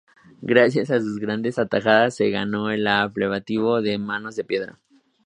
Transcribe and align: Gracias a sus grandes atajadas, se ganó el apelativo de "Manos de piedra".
Gracias 0.41 0.89
a 0.89 0.99
sus 0.99 1.19
grandes 1.19 1.59
atajadas, 1.59 2.15
se 2.15 2.31
ganó 2.31 2.71
el 2.71 2.87
apelativo 2.87 3.83
de 3.83 3.99
"Manos 3.99 4.35
de 4.35 4.43
piedra". 4.43 4.79